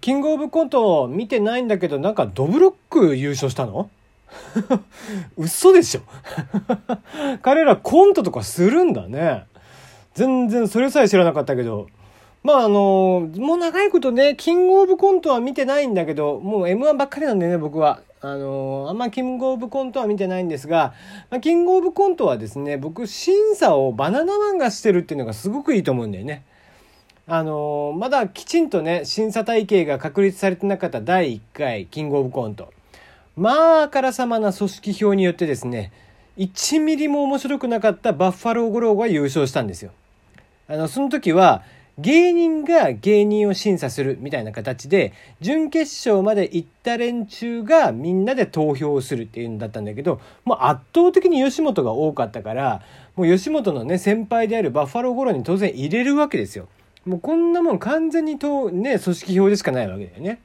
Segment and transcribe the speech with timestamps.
[0.00, 3.90] キングオブコント見てないんだけど、なんかドブロック優勝したの？
[5.36, 6.02] 嘘でしょ
[7.42, 9.44] 彼らコントとかするんだね。
[10.14, 11.88] 全然それさえ知らなかったけど。
[12.42, 18.00] まああの、もう長いことね、キングオブコントは見てないんだけど、もう M1 ばっかりなんでね、僕は。
[18.22, 20.92] あの、あんまキングオブコントは見てないんですが、
[21.30, 26.42] まあ、キングオブコントはですね、僕審査をバナナマンがしてるっていうのがすごくいいと思うんだよね。
[27.26, 32.72] あのまだきちんとね、審査体系が確立されてなかった第1回キングオブコント。
[33.36, 35.92] まあ、あからさまな組織票によってですね、
[36.38, 39.92] 1ミリも面白くなかったバッファロー五郎が優勝したんですよ。
[40.68, 41.62] あの、その時は、
[41.98, 52.82] 芸人が芸人を審査するみたいな形で、準決勝まで行った連中がみんなで投票するっていうんだったんだけど、もう圧倒的に吉本が多かったから、
[53.16, 56.68] もう吉本のね、先輩であるバッファロー五郎に当然入れるわけですよ。
[57.04, 60.40] もうこんなもん完全にと、ね、組織票でしかないわけだよね。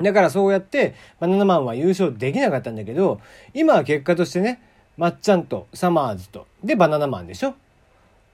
[0.00, 3.20] だからそうやって、バナナマンは優勝できなかったんだけど、
[3.52, 4.62] 今は結果としてね、
[4.96, 7.54] まっちゃんとサマーズと、でバナナマンでしょ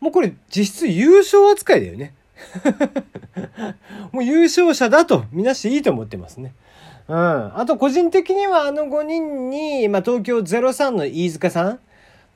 [0.01, 2.15] もうこれ実質優勝扱いだよね。
[4.13, 6.53] もう優勝者だとみなしていいと思ってますね。
[7.09, 7.59] うん。
[7.59, 11.81] あと個人的にはあの5人に、まあ、東京03の飯塚さん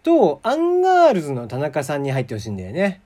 [0.02, 3.00] とアンガールズの田中さんに入ってほしいんだよね。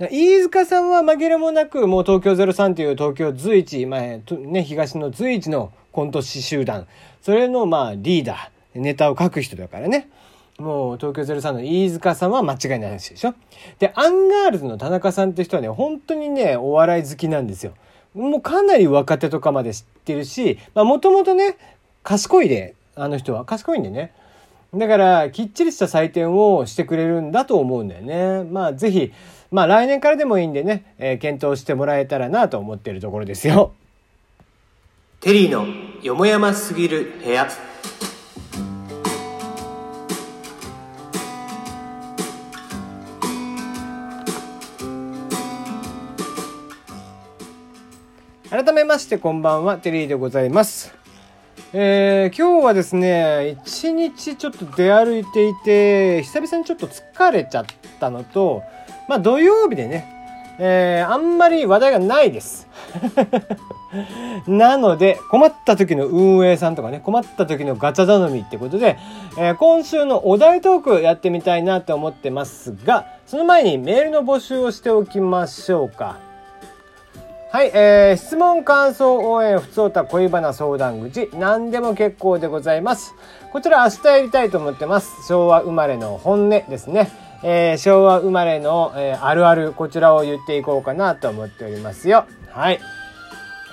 [0.00, 6.86] 飯塚さんは紛れもなく、もう東京03という東京随一、まあ、ね、東の随一のコント師集団、
[7.20, 10.08] それのまあリーダー、ネタを書く人だからね。
[10.58, 13.34] もう東京03の飯塚さんは間違いない話でしょ。
[13.78, 17.74] で、アンガールズの田中さんって人はね、本当にね、お笑い好きなんですよ。
[18.14, 21.56] もうかなり若手とかまで知ってるし、まあもともとね、
[22.02, 24.12] 賢いで、あの人は賢いんでね。
[24.74, 28.44] だから、きっちりした採点をしてくれるんだと思うんだよね。
[28.44, 29.12] まあぜひ、
[29.52, 33.74] まあ来年からでもいいんでね、えー、検討してもらえたらなと思ってるところですよ。
[35.20, 35.66] テリーの
[36.02, 37.46] よもやますぎる部屋。
[48.48, 50.94] 改めましてこんばんは、テリーでございます。
[51.74, 57.66] えー、今日はですね、一日ちょっと出歩いていて、久々にちょっと疲れちゃっ
[58.00, 58.62] たのと、
[59.08, 60.22] まあ土曜日でね、
[60.58, 62.68] えー、あんまり話題がないです。
[64.46, 68.98] なので、困った時の運営さんとかね、困った時のガチャ頼みってことで、
[69.38, 76.16] えー、今週のお題トークやってみたいなと思ってますが、その前にメールの募集をしておきましょうか。
[77.50, 83.14] はい、えー、質問、感想、応援、ふつおた、恋バナ、相談口、何でも結構でございます。
[83.52, 85.26] こちら明日やりたいと思ってます。
[85.28, 87.10] 昭和生まれの本音ですね。
[87.42, 92.26] えー、昭和生まれの、えー、あるある、こちらを言っていこうかなと思っておりますよ。
[92.50, 92.80] はい。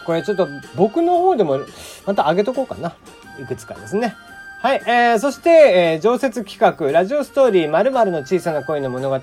[0.05, 1.59] これちょっと僕の方でも
[2.05, 2.95] また上げとこうかな。
[3.39, 4.15] いくつかですね。
[4.61, 9.21] はい、えー、そして、えー、常設企画、ラジオストーリー〇〇の小さな恋の物語、え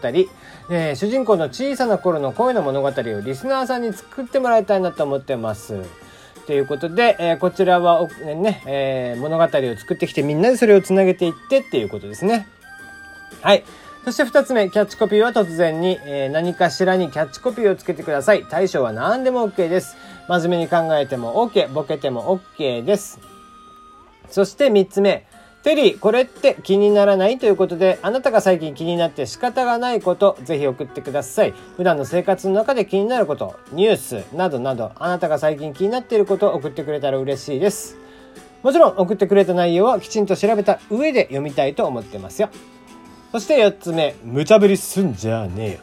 [0.93, 2.93] ー、主人公の小さな頃の恋の物語を
[3.23, 5.83] リスナーさんに作ってもらいたいなと思ってます。
[6.47, 12.49] ということで、えー、こちらは、ね、えー、物語を作ってきてみんなでそれをつなげていってっていうことですね。
[13.43, 13.65] はい。
[14.07, 18.45] そして二つ目、キャッチコピーは突然に、えー、何かしらにキャッチコピーをつけてください。
[18.45, 19.97] 対象は何でも OK です。
[20.29, 23.19] 真面目に考えても OK、ボケても OK です。
[24.31, 25.27] そして3つ目。
[25.65, 31.53] テリー、これって気にならないということで、あなたが最近気になって仕方がないこと、ぜひ送ってください。
[31.77, 37.97] 普段の生活の中で気になること、ニュースなどなど、あなたが最近気になっていることを送ってくれたら嬉しいです。
[38.63, 42.51] もちろん送ってくれた内容はきちんと調べた上で読みたいと思ってますよ。
[43.33, 45.79] そして4つ目、無茶ぶりすんじゃねえよ。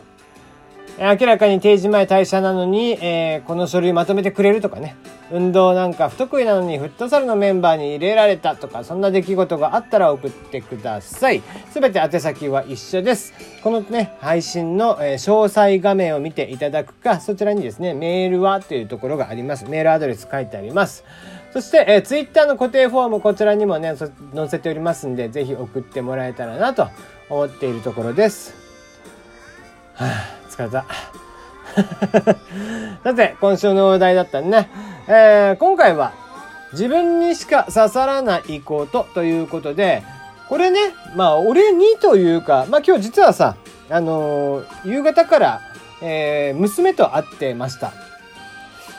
[0.99, 4.95] 明らかに定時前退社なのに、えー、この書類まとめてくれるとかね。
[5.31, 11.41] 運動なんか不得意なのにフットサルのメンバーに入れられたとか、そんな出来事があったら送ってください。
[11.71, 13.33] すべて宛先は一緒です。
[13.63, 19.65] このね、配信の、えー、詳細画面を見ていただくか、そちらにですね、メールはというところがあります。
[19.65, 21.03] メールアドレス書いてあります。
[21.53, 23.95] そして、えー、ツイッターの固定フォーム、こちらにもね、
[24.35, 26.87] 載せておりますんで、ぜひ送ってもらえたらなと
[27.29, 28.55] 思っているところです。
[29.95, 30.85] はあ疲れた。
[33.03, 34.69] さて、今週のお題だったね。
[35.07, 36.13] えー、今回は、
[36.71, 40.03] 自分にしか刺さらないことということで、
[40.49, 40.79] これね、
[41.15, 43.55] まあ、俺にというか、まあ今日実はさ、
[43.89, 45.61] あのー、夕方から、
[46.01, 47.93] えー、娘と会ってました。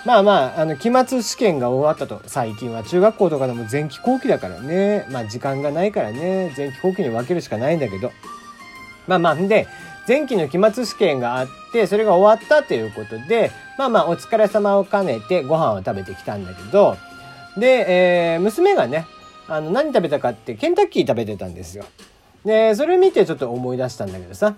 [0.04, 2.22] まあまあ、あの、期末試験が終わったと。
[2.28, 5.06] 最近は中学校とかでも前期後期だからね。
[5.10, 6.52] まあ時間がないからね。
[6.54, 8.12] 前期後期に分けるしかないんだけど。
[9.06, 9.66] まあまあ、んで、
[10.06, 16.98] 前期の期末試験があって、それが終わったということで、まあまあお疲れ様を兼ねてご飯を食べてきたんだけど、
[17.56, 19.06] で、えー、娘がね、
[19.48, 21.86] あの、何食べたかってケンタッキー食べてたんですよ。
[22.44, 24.54] で、それ見てちょっと思い出したんだけどさ、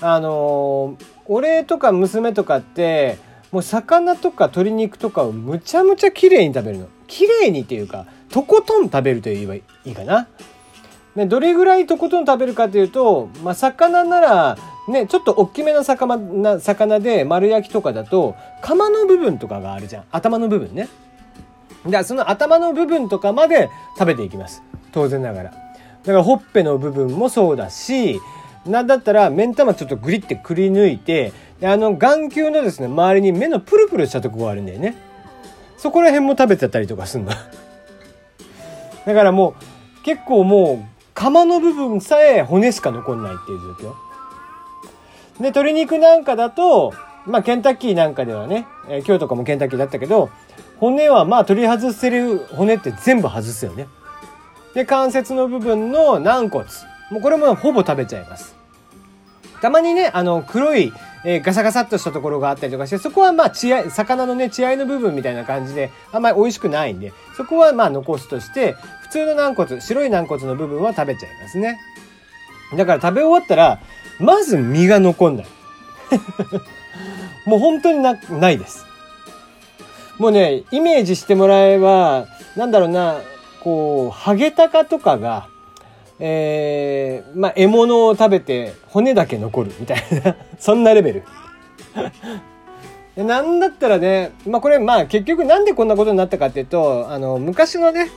[0.00, 3.18] あのー、俺とか娘とかって、
[3.50, 6.88] もう魚とか鶏肉とかをむちゃむちゃ綺麗に食べるの。
[7.06, 10.28] 綺麗にっていうか、とことん食べると言えばいいかな。
[11.16, 14.58] で、どれぐらいとことん食べるかというと、まあ、魚なら、
[14.88, 20.04] ね、ちょっと大きめの魚な魚で丸焼きとかだと、釜の部分とかがあるじゃん。
[20.12, 20.88] 頭の部分ね。
[21.84, 24.62] だからその頭の部分とかまで食べていきます。
[24.92, 25.50] 当然ながら。
[25.50, 28.20] だからほっぺの部分もそうだし、
[28.68, 31.32] なんだったら目ん玉ちょっとグリってくり抜いて、
[31.62, 34.96] あの眼球のですね、周りに目のプルプルしたとこがあるんだよね。
[35.76, 37.32] そこら辺も食べてたりとかすんの。
[39.06, 39.54] だからも
[40.00, 43.94] う結構もう釜の部分さえ骨しか残んないっていう状況。
[45.38, 46.92] で、鶏肉なんかだと、
[47.26, 50.30] まあケンタッキーなんかではね、えー、今日とかもケンタッキーだったけど、
[50.78, 53.88] 骨はまあ取り外せる骨って全部外すよね。
[54.74, 56.66] で、関節の部分の軟骨。
[57.10, 58.57] もうこれもほぼ食べちゃいます。
[59.60, 60.92] たまにね、あの、黒い、
[61.24, 71.78] えー、ガサガサっとしたところがあったりとかして、そこはまあ血合い、魚のね、血合いの部分みたいな感じで、あんまり美味しくないんで、そこはまあ残すとして、普通の軟骨、白い軟骨の部分は食べちゃいますね。
[72.76, 73.80] だから食べ終わったら、
[74.20, 75.46] まず身が残んない。
[77.46, 78.86] もう本当にな、ないです。
[80.18, 82.26] もうね、イメージしてもらえば、
[82.56, 83.20] なんだろうな、
[83.60, 85.48] こう、ハゲタカとかが、
[86.20, 91.22] えー、まあ、獲物を食べて骨だけ残るみたいな そんなレベル
[93.24, 98.10] なんだったらね、まあこれまあ結局なんでこんなことになったかっていうと、あの、昔のね、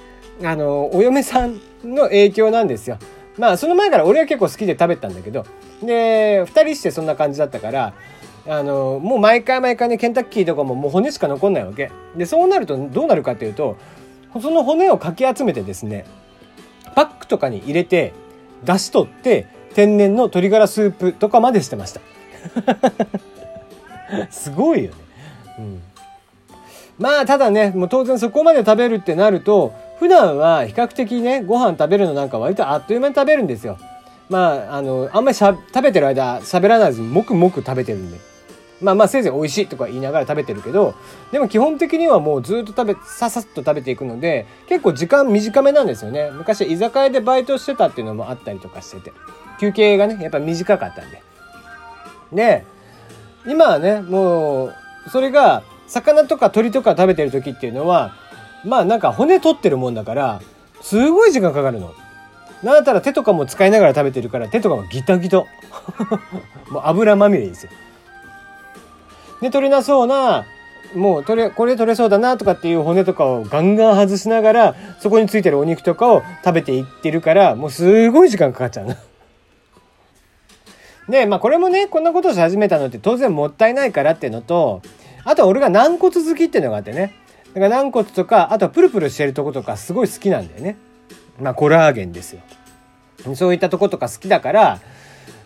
[0.43, 2.97] あの、お嫁さんの影響なんですよ。
[3.37, 5.43] まあその前から俺は結構好きで食べたんだけど、
[5.81, 7.93] で、二人してそんな感じだったから、
[8.47, 11.91] あの、もう毎回毎回ね、ケンタッキーとかももう骨しか残んないわけ。
[12.15, 13.77] で、そうなるとどうなるかっていうと、
[14.39, 16.05] その骨をかき集めてですね、
[16.95, 18.13] パックとかに入れて、
[18.63, 22.01] 出し取って、天然の鶏ガラスープとかまでしてました。
[24.29, 24.97] すごいよね。
[25.59, 25.81] うん。
[26.99, 33.77] まあ、ただね、もう当然そこまで食べるってなると、普段は比較的ね、ご飯食べるのなんか割とあっという間に食べるんですよ。
[34.29, 38.30] まあ、あの、あんまりしゃ食べてる間喋らないずにもくもく食べてるんで。
[38.81, 40.95] まあまあせいぜい美味しいとか言いながら食べてるけど、
[41.31, 46.31] でも基本的にはもうずっと食べ、ささっと食べていくので、結構時間短めなんですよね。
[46.31, 49.13] 昔居酒屋でバイトしてたっていうのもあったりとかしてて。
[49.59, 51.21] 休憩がね、やっぱ短かったんで。
[52.33, 52.65] で、
[53.45, 54.75] 今はね、もう、
[55.11, 58.15] それが、魚とか鳥とか食べてる時っていうのは、
[58.65, 60.41] まあなんか骨取ってるもんだから、
[60.81, 61.93] すごい時間かかるの。
[62.63, 65.37] なんだったら手とかも使いながら食べてるから手とかもギタギタ。
[66.69, 67.71] もう油まみれですよ。
[69.41, 70.45] で、取れなそうな、
[70.93, 78.97] もう取れ、これ取れそうだなとかっていう骨とかをガンガン外しながら、そこについてるお肉とかを食べていってるから、もうすごい時間かかっちゃうな。
[81.09, 84.81] で、まあこれもね、こんなことし始めたのって当然もったいないからっていうのと、
[85.23, 87.13] あとは俺が軟骨好きっていうのがあってね。
[87.53, 90.77] だから軟骨とか、あとはプルプルしてるとことかすごい好きなんだよね。
[91.39, 92.41] まあコラーゲンですよ。
[93.35, 94.79] そういったとことか好きだから、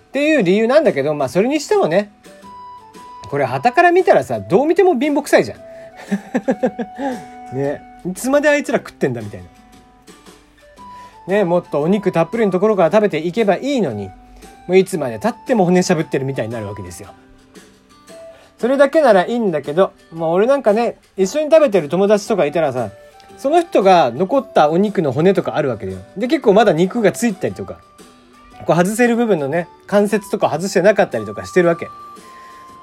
[0.10, 2.12] っていう理由なんだけど、まあそれにしてもね、
[3.30, 5.58] これ旗から見たらさ、どう見ても貧乏くさいじゃん。
[7.56, 7.82] ね。
[8.06, 9.48] いつまであいつら食ってんだみたいな。
[11.28, 14.10] ね、もっとお肉たっぷりのところから食べていけばいいのに、
[14.68, 17.10] もういつまで経っても骨しゃぶってるみたいになるわけですよ。
[18.60, 22.90] それだけならいいんだけど、もう俺なんかね、一緒に食べてる友達とかいたらさ、
[23.38, 26.00] その人が残ったお肉の骨とかあるわけだよ。
[26.16, 27.80] で、結構まだ肉がついたりとか、
[28.66, 31.88] こう外せる部分のね、関節とか外してなかったりとかしてるわけ。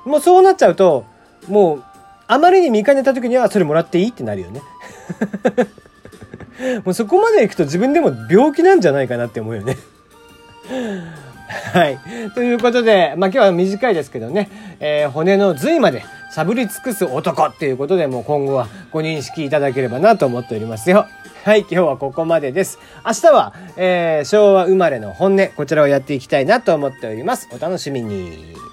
[0.05, 1.05] もうそうなっちゃうと、
[1.49, 1.85] もう、
[2.27, 4.63] あまりに見かねた時にはそれもらっていいってなるよね。
[6.85, 9.77] もうそこまで行くと自分でも病気なんじゃないかなって思うよね。
[11.73, 11.99] はい。
[12.35, 14.49] ということで、まあ今日は短いですけどね、
[14.81, 21.07] えー、骨の髄までしゃぶり尽くす男っていうことで、もう今後はご認識いただければなと思っておりますよ。
[21.45, 22.79] はい、今日はここまでです。
[23.05, 27.49] 明日は、えー、昭和生まれの本音、こちらをやっていきたいなと思っております。
[27.53, 28.72] お楽しみに。